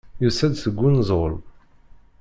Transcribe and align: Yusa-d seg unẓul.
Yusa-d 0.23 0.53
seg 0.57 0.75
unẓul. 0.87 1.33